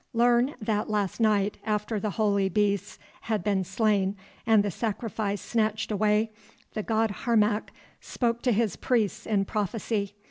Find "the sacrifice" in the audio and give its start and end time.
4.63-5.39